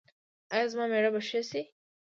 [0.53, 1.61] ایا زما میړه به ښه شي؟